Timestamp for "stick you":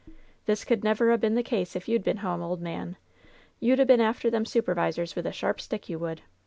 5.61-5.99